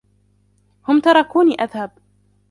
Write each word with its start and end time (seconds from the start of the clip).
هُم 0.87 0.99
تركوني 1.01 1.63
أذهب. 1.63 1.91